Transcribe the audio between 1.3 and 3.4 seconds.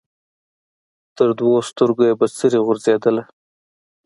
دوو سترګو یې بڅري غورځېدله